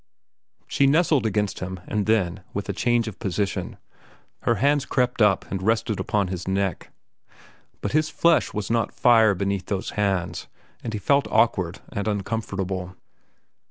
[0.67, 3.77] She nestled against him, and then, with a change of position,
[4.41, 6.89] her hands crept up and rested upon his neck.
[7.81, 10.47] But his flesh was not fire beneath those hands,
[10.83, 12.95] and he felt awkward and uncomfortable.